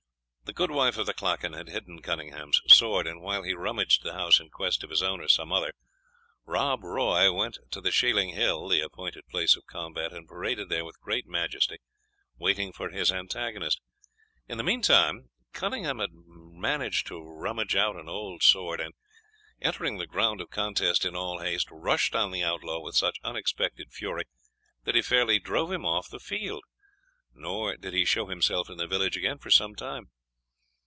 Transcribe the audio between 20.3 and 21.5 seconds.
of contest in all